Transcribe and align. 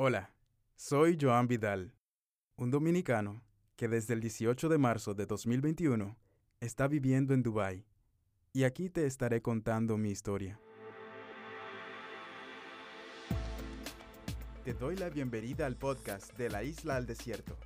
Hola, 0.00 0.32
soy 0.76 1.18
Joan 1.20 1.48
Vidal, 1.48 1.92
un 2.54 2.70
dominicano 2.70 3.42
que 3.74 3.88
desde 3.88 4.14
el 4.14 4.20
18 4.20 4.68
de 4.68 4.78
marzo 4.78 5.12
de 5.12 5.26
2021 5.26 6.16
está 6.60 6.86
viviendo 6.86 7.34
en 7.34 7.42
Dubái, 7.42 7.84
y 8.52 8.62
aquí 8.62 8.90
te 8.90 9.06
estaré 9.06 9.42
contando 9.42 9.96
mi 9.96 10.10
historia. 10.10 10.60
Te 14.64 14.72
doy 14.72 14.94
la 14.94 15.08
bienvenida 15.08 15.66
al 15.66 15.74
podcast 15.74 16.32
de 16.38 16.48
la 16.48 16.62
Isla 16.62 16.94
al 16.94 17.06
Desierto, 17.06 17.58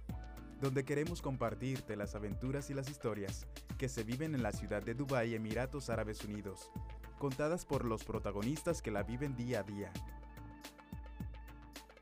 donde 0.58 0.86
queremos 0.86 1.20
compartirte 1.20 1.96
las 1.96 2.14
aventuras 2.14 2.70
y 2.70 2.72
las 2.72 2.88
historias 2.88 3.46
que 3.76 3.90
se 3.90 4.04
viven 4.04 4.34
en 4.34 4.42
la 4.42 4.52
ciudad 4.52 4.82
de 4.82 4.94
Dubái, 4.94 5.34
Emiratos 5.34 5.90
Árabes 5.90 6.24
Unidos, 6.24 6.70
contadas 7.18 7.66
por 7.66 7.84
los 7.84 8.04
protagonistas 8.04 8.80
que 8.80 8.90
la 8.90 9.02
viven 9.02 9.36
día 9.36 9.60
a 9.60 9.64
día 9.64 9.92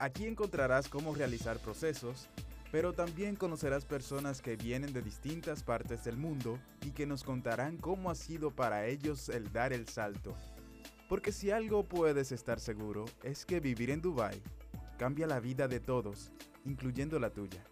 Aquí 0.00 0.26
encontrarás 0.26 0.88
cómo 0.88 1.14
realizar 1.14 1.58
procesos, 1.58 2.30
pero 2.72 2.94
también 2.94 3.36
conocerás 3.36 3.84
personas 3.84 4.40
que 4.40 4.56
vienen 4.56 4.94
de 4.94 5.02
distintas 5.02 5.62
partes 5.62 6.04
del 6.04 6.16
mundo 6.16 6.58
y 6.86 6.92
que 6.92 7.04
nos 7.04 7.22
contarán 7.22 7.76
cómo 7.76 8.10
ha 8.10 8.14
sido 8.14 8.50
para 8.50 8.86
ellos 8.86 9.28
el 9.28 9.52
dar 9.52 9.74
el 9.74 9.86
salto. 9.88 10.34
Porque 11.06 11.32
si 11.32 11.50
algo 11.50 11.84
puedes 11.84 12.32
estar 12.32 12.60
seguro 12.60 13.04
es 13.22 13.44
que 13.44 13.60
vivir 13.60 13.90
en 13.90 14.00
Dubai 14.00 14.40
cambia 14.96 15.26
la 15.26 15.38
vida 15.38 15.68
de 15.68 15.80
todos, 15.80 16.32
incluyendo 16.64 17.18
la 17.18 17.28
tuya. 17.28 17.62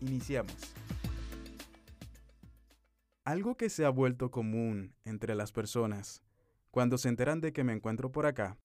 Iniciamos. 0.00 0.56
Algo 3.22 3.56
que 3.56 3.70
se 3.70 3.84
ha 3.84 3.90
vuelto 3.90 4.32
común 4.32 4.92
entre 5.04 5.36
las 5.36 5.52
personas 5.52 6.24
cuando 6.72 6.98
se 6.98 7.10
enteran 7.10 7.40
de 7.40 7.52
que 7.52 7.62
me 7.62 7.74
encuentro 7.74 8.10
por 8.10 8.26
acá 8.26 8.58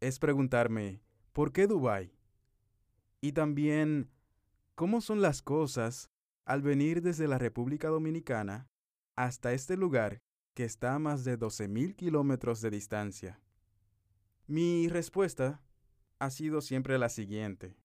es 0.00 0.18
preguntarme, 0.18 1.00
¿por 1.32 1.50
qué 1.50 1.66
Dubai? 1.66 2.12
Y 3.24 3.32
también, 3.32 4.10
¿cómo 4.74 5.00
son 5.00 5.22
las 5.22 5.42
cosas 5.42 6.10
al 6.44 6.60
venir 6.60 7.02
desde 7.02 7.28
la 7.28 7.38
República 7.38 7.86
Dominicana 7.86 8.66
hasta 9.14 9.52
este 9.52 9.76
lugar 9.76 10.20
que 10.54 10.64
está 10.64 10.94
a 10.94 10.98
más 10.98 11.24
de 11.24 11.38
12.000 11.38 11.94
kilómetros 11.94 12.60
de 12.60 12.70
distancia? 12.70 13.40
Mi 14.48 14.88
respuesta 14.88 15.62
ha 16.18 16.30
sido 16.30 16.60
siempre 16.60 16.98
la 16.98 17.08
siguiente. 17.08 17.76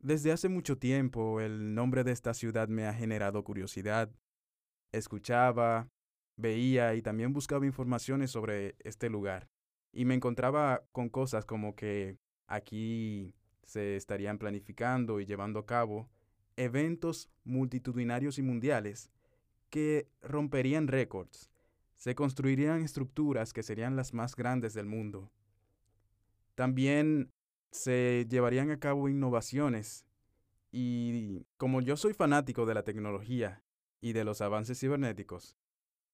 Desde 0.00 0.32
hace 0.32 0.50
mucho 0.50 0.76
tiempo 0.76 1.40
el 1.40 1.74
nombre 1.74 2.04
de 2.04 2.12
esta 2.12 2.34
ciudad 2.34 2.68
me 2.68 2.86
ha 2.86 2.92
generado 2.92 3.42
curiosidad. 3.42 4.14
Escuchaba, 4.92 5.88
veía 6.36 6.94
y 6.94 7.00
también 7.00 7.32
buscaba 7.32 7.64
informaciones 7.64 8.30
sobre 8.30 8.76
este 8.80 9.08
lugar. 9.08 9.48
Y 9.94 10.04
me 10.04 10.14
encontraba 10.14 10.84
con 10.92 11.08
cosas 11.08 11.46
como 11.46 11.74
que 11.74 12.18
aquí 12.48 13.34
se 13.64 13.96
estarían 13.96 14.38
planificando 14.38 15.20
y 15.20 15.26
llevando 15.26 15.60
a 15.60 15.66
cabo 15.66 16.08
eventos 16.56 17.30
multitudinarios 17.44 18.38
y 18.38 18.42
mundiales 18.42 19.10
que 19.70 20.08
romperían 20.20 20.88
récords. 20.88 21.50
Se 21.96 22.14
construirían 22.14 22.82
estructuras 22.82 23.52
que 23.52 23.62
serían 23.62 23.96
las 23.96 24.12
más 24.12 24.36
grandes 24.36 24.74
del 24.74 24.86
mundo. 24.86 25.30
También 26.54 27.30
se 27.70 28.26
llevarían 28.28 28.70
a 28.70 28.78
cabo 28.78 29.08
innovaciones 29.08 30.04
y 30.70 31.46
como 31.56 31.80
yo 31.80 31.96
soy 31.96 32.12
fanático 32.12 32.66
de 32.66 32.74
la 32.74 32.82
tecnología 32.82 33.62
y 34.00 34.12
de 34.12 34.24
los 34.24 34.40
avances 34.40 34.78
cibernéticos, 34.78 35.56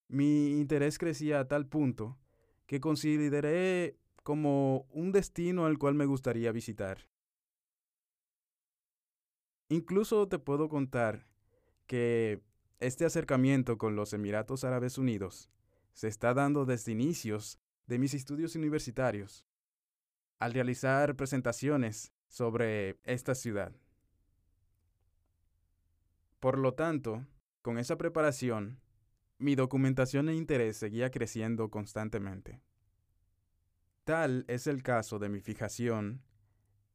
mi 0.08 0.58
interés 0.58 0.98
crecía 0.98 1.40
a 1.40 1.48
tal 1.48 1.66
punto 1.66 2.18
que 2.66 2.80
consideré 2.80 3.96
como 4.22 4.86
un 4.90 5.12
destino 5.12 5.66
al 5.66 5.78
cual 5.78 5.94
me 5.94 6.06
gustaría 6.06 6.52
visitar. 6.52 7.08
Incluso 9.68 10.28
te 10.28 10.38
puedo 10.38 10.68
contar 10.68 11.26
que 11.86 12.42
este 12.80 13.04
acercamiento 13.04 13.76
con 13.76 13.96
los 13.96 14.12
Emiratos 14.12 14.64
Árabes 14.64 14.98
Unidos 14.98 15.50
se 15.92 16.08
está 16.08 16.32
dando 16.32 16.64
desde 16.64 16.92
inicios 16.92 17.58
de 17.86 17.98
mis 17.98 18.14
estudios 18.14 18.54
universitarios, 18.54 19.46
al 20.38 20.54
realizar 20.54 21.16
presentaciones 21.16 22.12
sobre 22.28 22.98
esta 23.04 23.34
ciudad. 23.34 23.72
Por 26.40 26.58
lo 26.58 26.74
tanto, 26.74 27.26
con 27.62 27.78
esa 27.78 27.98
preparación, 27.98 28.80
mi 29.38 29.54
documentación 29.54 30.28
e 30.28 30.34
interés 30.34 30.76
seguía 30.76 31.10
creciendo 31.10 31.70
constantemente. 31.70 32.60
Tal 34.04 34.44
es 34.48 34.66
el 34.66 34.82
caso 34.82 35.18
de 35.18 35.28
mi 35.28 35.40
fijación 35.40 36.22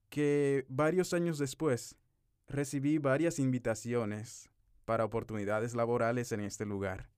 que 0.09 0.65
varios 0.69 1.13
años 1.13 1.37
después 1.37 1.97
recibí 2.47 2.97
varias 2.97 3.39
invitaciones 3.39 4.49
para 4.85 5.05
oportunidades 5.05 5.75
laborales 5.75 6.31
en 6.31 6.41
este 6.41 6.65
lugar. 6.65 7.09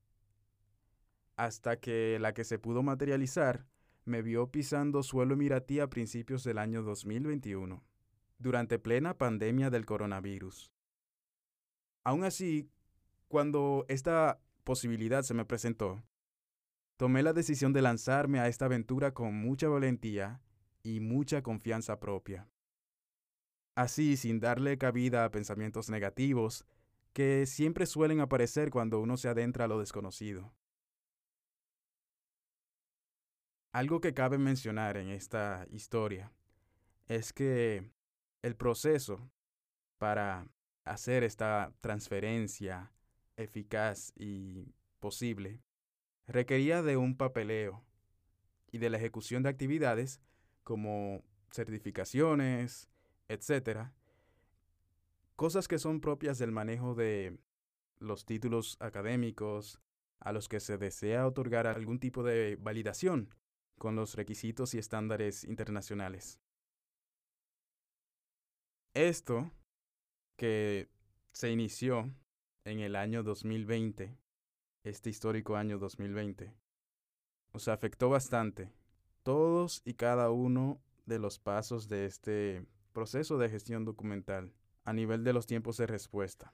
Hasta 1.36 1.80
que 1.80 2.18
la 2.20 2.34
que 2.34 2.44
se 2.44 2.60
pudo 2.60 2.84
materializar 2.84 3.66
me 4.06 4.22
vio 4.22 4.52
pisando 4.52 5.04
suelo 5.04 5.34
emiratí 5.34 5.80
a 5.80 5.90
principios 5.90 6.44
del 6.44 6.60
año 6.60 6.84
2021, 6.84 7.84
durante 8.38 8.80
plena 8.80 9.18
pandemia 9.18 9.70
del 9.70 9.86
coronavirus. 9.86 10.72
Aún 12.04 12.24
así, 12.24 12.70
cuando 13.28 13.86
esta 13.90 14.40
posibilidad 14.64 15.24
se 15.24 15.34
me 15.34 15.44
presentó, 15.44 16.04
tomé 16.98 17.24
la 17.24 17.34
decisión 17.34 17.74
de 17.74 17.82
lanzarme 17.82 18.40
a 18.40 18.48
esta 18.48 18.66
aventura 18.66 19.14
con 19.14 19.34
mucha 19.34 19.68
valentía 19.68 20.40
y 20.84 21.00
mucha 21.00 21.42
confianza 21.42 22.00
propia 22.00 22.48
así 23.76 24.18
sin 24.18 24.40
darle 24.40 24.78
cabida 24.78 25.26
a 25.26 25.32
pensamientos 25.32 25.90
negativos 25.90 26.66
que 27.14 27.46
siempre 27.46 27.86
suelen 27.86 28.20
aparecer 28.20 28.72
cuando 28.72 29.00
uno 29.00 29.18
se 29.18 29.30
adentra 29.30 29.66
a 29.66 29.68
lo 29.68 29.80
desconocido. 29.80 30.54
Algo 33.72 34.00
que 34.00 34.14
cabe 34.14 34.38
mencionar 34.38 34.98
en 34.98 35.10
esta 35.10 35.68
historia 35.70 36.32
es 37.08 37.34
que 37.34 37.92
el 38.42 38.56
proceso 38.56 39.30
para 39.98 40.48
hacer 40.86 41.24
esta 41.24 41.74
transferencia 41.82 42.92
eficaz 43.38 44.14
y 44.16 44.74
posible 45.00 45.62
requería 46.28 46.82
de 46.82 46.98
un 46.98 47.18
papeleo 47.18 47.84
y 48.72 48.78
de 48.78 48.90
la 48.90 48.98
ejecución 48.98 49.44
de 49.44 49.50
actividades 49.50 50.22
como 50.64 51.24
certificaciones, 51.52 52.90
etcétera, 53.28 53.94
cosas 55.36 55.68
que 55.68 55.80
son 55.80 56.02
propias 56.02 56.38
del 56.38 56.52
manejo 56.52 56.96
de 56.96 57.38
los 58.00 58.26
títulos 58.26 58.78
académicos 58.80 59.80
a 60.20 60.32
los 60.32 60.48
que 60.48 60.60
se 60.60 60.78
desea 60.78 61.28
otorgar 61.28 61.68
algún 61.68 62.00
tipo 62.00 62.24
de 62.24 62.58
validación 62.60 63.34
con 63.78 63.96
los 63.96 64.16
requisitos 64.16 64.74
y 64.74 64.78
estándares 64.78 65.44
internacionales. 65.44 66.40
Esto, 68.94 69.52
que 70.38 70.90
se 71.32 71.52
inició 71.52 72.14
en 72.64 72.80
el 72.80 72.96
año 72.96 73.24
2020, 73.24 74.18
este 74.84 75.10
histórico 75.10 75.58
año 75.58 75.78
2020, 75.78 76.56
nos 77.54 77.68
afectó 77.68 78.10
bastante 78.10 78.72
todos 79.24 79.82
y 79.86 79.96
cada 79.96 80.32
uno 80.32 80.82
de 81.06 81.20
los 81.20 81.40
pasos 81.40 81.88
de 81.90 82.06
este 82.06 82.66
proceso 82.96 83.38
de 83.38 83.50
gestión 83.50 83.84
documental 83.84 84.54
a 84.86 84.94
nivel 84.94 85.26
de 85.26 85.34
los 85.34 85.46
tiempos 85.46 85.76
de 85.76 85.86
respuesta. 85.86 86.54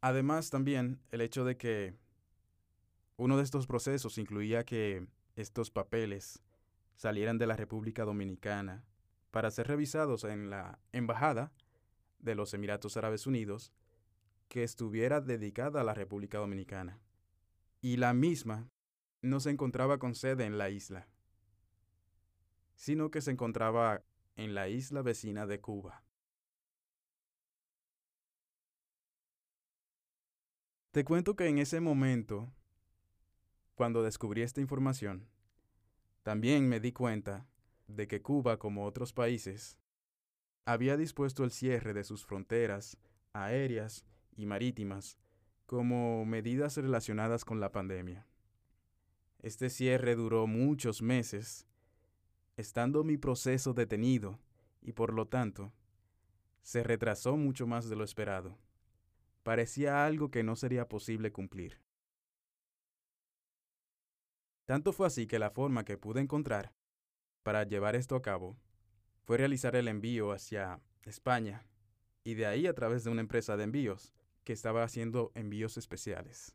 Además, 0.00 0.48
también 0.48 1.02
el 1.10 1.22
hecho 1.22 1.44
de 1.44 1.56
que 1.56 1.96
uno 3.16 3.36
de 3.36 3.42
estos 3.42 3.66
procesos 3.66 4.16
incluía 4.16 4.64
que 4.64 5.08
estos 5.34 5.70
papeles 5.70 6.40
salieran 6.94 7.36
de 7.36 7.48
la 7.48 7.56
República 7.56 8.04
Dominicana 8.04 8.84
para 9.32 9.50
ser 9.50 9.66
revisados 9.66 10.22
en 10.22 10.50
la 10.50 10.78
Embajada 10.92 11.52
de 12.20 12.36
los 12.36 12.54
Emiratos 12.54 12.96
Árabes 12.96 13.26
Unidos 13.26 13.72
que 14.48 14.62
estuviera 14.62 15.20
dedicada 15.20 15.80
a 15.80 15.84
la 15.84 15.94
República 15.94 16.38
Dominicana. 16.38 17.00
Y 17.80 17.96
la 17.96 18.14
misma 18.14 18.70
no 19.20 19.40
se 19.40 19.50
encontraba 19.50 19.98
con 19.98 20.14
sede 20.14 20.44
en 20.44 20.58
la 20.58 20.70
isla 20.70 21.08
sino 22.80 23.10
que 23.10 23.20
se 23.20 23.30
encontraba 23.30 24.02
en 24.36 24.54
la 24.54 24.70
isla 24.70 25.02
vecina 25.02 25.46
de 25.46 25.60
Cuba. 25.60 26.02
Te 30.90 31.04
cuento 31.04 31.36
que 31.36 31.46
en 31.46 31.58
ese 31.58 31.80
momento, 31.80 32.50
cuando 33.74 34.02
descubrí 34.02 34.40
esta 34.40 34.62
información, 34.62 35.28
también 36.22 36.70
me 36.70 36.80
di 36.80 36.90
cuenta 36.92 37.46
de 37.86 38.08
que 38.08 38.22
Cuba, 38.22 38.58
como 38.58 38.86
otros 38.86 39.12
países, 39.12 39.76
había 40.64 40.96
dispuesto 40.96 41.44
el 41.44 41.50
cierre 41.50 41.92
de 41.92 42.02
sus 42.02 42.24
fronteras 42.24 42.96
aéreas 43.34 44.06
y 44.34 44.46
marítimas 44.46 45.18
como 45.66 46.24
medidas 46.24 46.78
relacionadas 46.78 47.44
con 47.44 47.60
la 47.60 47.72
pandemia. 47.72 48.26
Este 49.38 49.68
cierre 49.68 50.14
duró 50.14 50.46
muchos 50.46 51.02
meses 51.02 51.66
estando 52.60 53.02
mi 53.02 53.16
proceso 53.16 53.74
detenido 53.74 54.38
y 54.80 54.92
por 54.92 55.12
lo 55.12 55.26
tanto 55.26 55.72
se 56.62 56.82
retrasó 56.82 57.36
mucho 57.36 57.66
más 57.66 57.88
de 57.88 57.96
lo 57.96 58.04
esperado. 58.04 58.58
Parecía 59.42 60.04
algo 60.04 60.30
que 60.30 60.42
no 60.42 60.54
sería 60.54 60.88
posible 60.88 61.32
cumplir. 61.32 61.80
Tanto 64.66 64.92
fue 64.92 65.06
así 65.06 65.26
que 65.26 65.38
la 65.38 65.50
forma 65.50 65.84
que 65.84 65.98
pude 65.98 66.20
encontrar 66.20 66.72
para 67.42 67.64
llevar 67.64 67.96
esto 67.96 68.14
a 68.14 68.22
cabo 68.22 68.56
fue 69.24 69.38
realizar 69.38 69.74
el 69.74 69.88
envío 69.88 70.32
hacia 70.32 70.80
España 71.02 71.66
y 72.22 72.34
de 72.34 72.46
ahí 72.46 72.66
a 72.66 72.74
través 72.74 73.02
de 73.02 73.10
una 73.10 73.22
empresa 73.22 73.56
de 73.56 73.64
envíos 73.64 74.12
que 74.44 74.52
estaba 74.52 74.84
haciendo 74.84 75.32
envíos 75.34 75.76
especiales. 75.76 76.54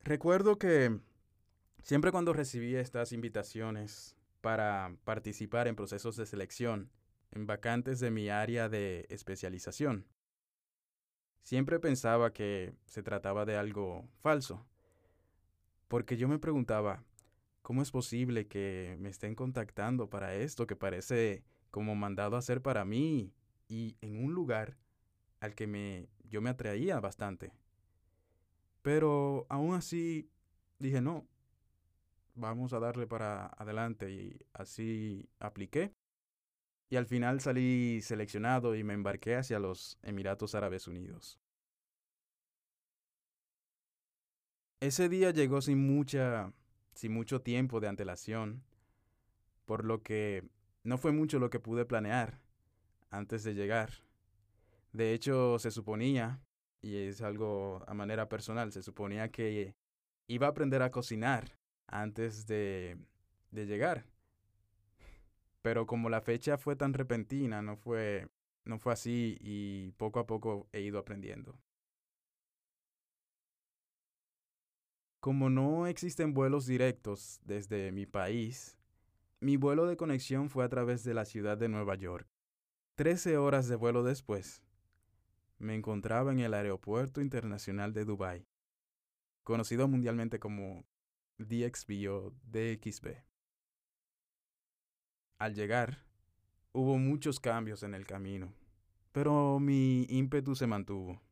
Recuerdo 0.00 0.58
que 0.58 1.00
siempre 1.82 2.12
cuando 2.12 2.32
recibía 2.32 2.80
estas 2.80 3.12
invitaciones 3.12 4.16
para 4.40 4.94
participar 5.04 5.68
en 5.68 5.76
procesos 5.76 6.16
de 6.16 6.26
selección 6.26 6.90
en 7.30 7.46
vacantes 7.46 8.00
de 8.00 8.10
mi 8.10 8.28
área 8.28 8.68
de 8.68 9.06
especialización, 9.10 10.06
siempre 11.42 11.78
pensaba 11.80 12.32
que 12.32 12.74
se 12.86 13.02
trataba 13.02 13.44
de 13.44 13.56
algo 13.56 14.08
falso, 14.20 14.66
porque 15.88 16.16
yo 16.16 16.28
me 16.28 16.38
preguntaba, 16.38 17.02
¿cómo 17.62 17.82
es 17.82 17.90
posible 17.90 18.46
que 18.46 18.96
me 19.00 19.08
estén 19.08 19.34
contactando 19.34 20.08
para 20.08 20.34
esto 20.34 20.66
que 20.66 20.76
parece 20.76 21.44
como 21.70 21.94
mandado 21.94 22.36
a 22.36 22.38
hacer 22.38 22.62
para 22.62 22.84
mí 22.84 23.32
y 23.66 23.96
en 24.00 24.24
un 24.24 24.34
lugar 24.34 24.76
al 25.40 25.54
que 25.54 26.08
yo 26.24 26.40
me 26.40 26.50
atraía 26.50 27.00
bastante? 27.00 27.52
Pero 28.82 29.46
aún 29.48 29.74
así 29.74 30.30
dije, 30.78 31.00
no, 31.00 31.26
vamos 32.38 32.72
a 32.72 32.78
darle 32.78 33.06
para 33.06 33.46
adelante 33.46 34.10
y 34.10 34.40
así 34.52 35.28
apliqué. 35.38 35.92
Y 36.90 36.96
al 36.96 37.06
final 37.06 37.40
salí 37.40 38.00
seleccionado 38.00 38.74
y 38.74 38.82
me 38.82 38.94
embarqué 38.94 39.36
hacia 39.36 39.58
los 39.58 39.98
Emiratos 40.02 40.54
Árabes 40.54 40.88
Unidos. 40.88 41.38
Ese 44.80 45.08
día 45.08 45.30
llegó 45.32 45.60
sin 45.60 45.86
mucha 45.86 46.52
sin 46.94 47.12
mucho 47.12 47.42
tiempo 47.42 47.78
de 47.78 47.86
antelación, 47.86 48.64
por 49.66 49.84
lo 49.84 50.02
que 50.02 50.48
no 50.82 50.98
fue 50.98 51.12
mucho 51.12 51.38
lo 51.38 51.48
que 51.48 51.60
pude 51.60 51.84
planear 51.84 52.40
antes 53.10 53.44
de 53.44 53.54
llegar. 53.54 54.02
De 54.92 55.12
hecho, 55.12 55.60
se 55.60 55.70
suponía, 55.70 56.40
y 56.82 56.96
es 56.96 57.20
algo 57.20 57.84
a 57.86 57.94
manera 57.94 58.28
personal, 58.28 58.72
se 58.72 58.82
suponía 58.82 59.30
que 59.30 59.76
iba 60.26 60.48
a 60.48 60.50
aprender 60.50 60.82
a 60.82 60.90
cocinar 60.90 61.57
antes 61.88 62.46
de, 62.46 62.96
de 63.50 63.66
llegar. 63.66 64.04
Pero 65.62 65.86
como 65.86 66.08
la 66.08 66.20
fecha 66.20 66.56
fue 66.56 66.76
tan 66.76 66.94
repentina, 66.94 67.62
no 67.62 67.76
fue, 67.76 68.28
no 68.64 68.78
fue 68.78 68.92
así 68.92 69.36
y 69.40 69.90
poco 69.92 70.20
a 70.20 70.26
poco 70.26 70.68
he 70.72 70.80
ido 70.80 70.98
aprendiendo. 70.98 71.58
Como 75.20 75.50
no 75.50 75.86
existen 75.88 76.32
vuelos 76.32 76.66
directos 76.66 77.40
desde 77.44 77.90
mi 77.90 78.06
país, 78.06 78.78
mi 79.40 79.56
vuelo 79.56 79.86
de 79.86 79.96
conexión 79.96 80.48
fue 80.48 80.64
a 80.64 80.68
través 80.68 81.02
de 81.04 81.12
la 81.12 81.24
ciudad 81.24 81.58
de 81.58 81.68
Nueva 81.68 81.96
York. 81.96 82.28
Trece 82.94 83.36
horas 83.36 83.68
de 83.68 83.76
vuelo 83.76 84.04
después, 84.04 84.62
me 85.58 85.74
encontraba 85.74 86.32
en 86.32 86.40
el 86.40 86.54
Aeropuerto 86.54 87.20
Internacional 87.20 87.92
de 87.92 88.04
Dubái, 88.04 88.46
conocido 89.42 89.88
mundialmente 89.88 90.38
como 90.38 90.84
DXB 91.38 92.32
DXB. 92.50 93.06
Al 95.38 95.54
llegar, 95.54 96.04
hubo 96.72 96.98
muchos 96.98 97.38
cambios 97.38 97.84
en 97.84 97.94
el 97.94 98.06
camino, 98.06 98.52
pero 99.12 99.60
mi 99.60 100.04
ímpetu 100.08 100.56
se 100.56 100.66
mantuvo. 100.66 101.22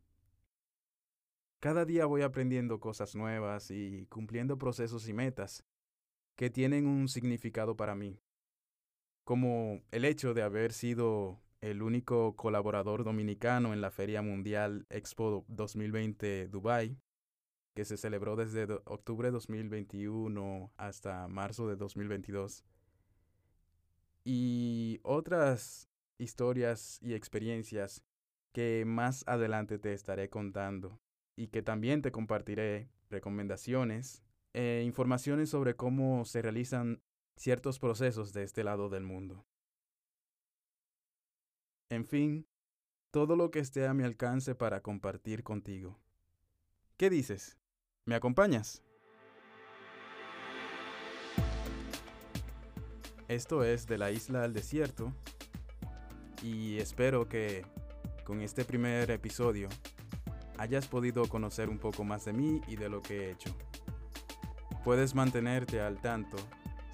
Cada 1.60 1.84
día 1.84 2.06
voy 2.06 2.22
aprendiendo 2.22 2.78
cosas 2.78 3.16
nuevas 3.16 3.70
y 3.72 4.06
cumpliendo 4.06 4.58
procesos 4.58 5.08
y 5.08 5.12
metas 5.12 5.64
que 6.36 6.50
tienen 6.50 6.86
un 6.86 7.08
significado 7.08 7.76
para 7.76 7.96
mí, 7.96 8.20
como 9.24 9.82
el 9.90 10.04
hecho 10.04 10.34
de 10.34 10.42
haber 10.42 10.72
sido 10.72 11.40
el 11.60 11.82
único 11.82 12.36
colaborador 12.36 13.02
dominicano 13.02 13.72
en 13.72 13.80
la 13.80 13.90
Feria 13.90 14.22
Mundial 14.22 14.86
Expo 14.88 15.44
2020 15.48 16.46
Dubai, 16.48 16.96
que 17.76 17.84
se 17.84 17.98
celebró 17.98 18.36
desde 18.36 18.64
octubre 18.86 19.28
de 19.28 19.32
2021 19.32 20.72
hasta 20.78 21.28
marzo 21.28 21.68
de 21.68 21.76
2022. 21.76 22.64
Y 24.24 24.98
otras 25.02 25.90
historias 26.16 26.98
y 27.02 27.12
experiencias 27.12 28.02
que 28.52 28.84
más 28.86 29.24
adelante 29.28 29.78
te 29.78 29.92
estaré 29.92 30.30
contando 30.30 30.98
y 31.36 31.48
que 31.48 31.60
también 31.60 32.00
te 32.00 32.12
compartiré 32.12 32.88
recomendaciones 33.10 34.24
e 34.54 34.82
informaciones 34.82 35.50
sobre 35.50 35.76
cómo 35.76 36.24
se 36.24 36.40
realizan 36.40 37.02
ciertos 37.36 37.78
procesos 37.78 38.32
de 38.32 38.44
este 38.44 38.64
lado 38.64 38.88
del 38.88 39.02
mundo. 39.02 39.44
En 41.90 42.06
fin, 42.06 42.48
todo 43.10 43.36
lo 43.36 43.50
que 43.50 43.58
esté 43.58 43.86
a 43.86 43.92
mi 43.92 44.02
alcance 44.02 44.54
para 44.54 44.80
compartir 44.80 45.42
contigo. 45.42 46.00
¿Qué 46.96 47.10
dices? 47.10 47.58
¿Me 48.06 48.14
acompañas? 48.14 48.82
Esto 53.26 53.64
es 53.64 53.88
de 53.88 53.98
la 53.98 54.12
isla 54.12 54.44
al 54.44 54.52
desierto 54.52 55.12
y 56.40 56.78
espero 56.78 57.28
que 57.28 57.66
con 58.24 58.42
este 58.42 58.64
primer 58.64 59.10
episodio 59.10 59.68
hayas 60.56 60.86
podido 60.86 61.28
conocer 61.28 61.68
un 61.68 61.78
poco 61.78 62.04
más 62.04 62.24
de 62.24 62.32
mí 62.32 62.60
y 62.68 62.76
de 62.76 62.88
lo 62.88 63.02
que 63.02 63.24
he 63.24 63.30
hecho. 63.32 63.52
Puedes 64.84 65.16
mantenerte 65.16 65.80
al 65.80 66.00
tanto 66.00 66.36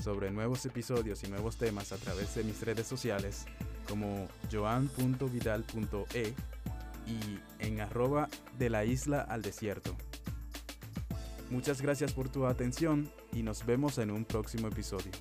sobre 0.03 0.31
nuevos 0.31 0.65
episodios 0.65 1.23
y 1.25 1.27
nuevos 1.27 1.59
temas 1.59 1.93
a 1.93 1.99
través 1.99 2.35
de 2.37 2.43
mis 2.43 2.63
redes 2.63 2.87
sociales 2.87 3.45
como 3.87 4.29
joan.vidal.e 4.51 6.35
y 7.07 7.39
en 7.59 7.81
arroba 7.83 8.31
de 8.57 8.71
la 8.71 8.87
isla 8.87 9.21
al 9.21 9.43
desierto. 9.43 9.95
Muchas 11.53 11.83
gracias 11.83 12.15
por 12.15 12.31
tu 12.31 12.47
atención 12.47 13.11
y 13.35 13.43
nos 13.43 13.67
vemos 13.67 13.99
en 13.99 14.11
un 14.11 14.25
próximo 14.25 14.69
episodio. 14.69 15.13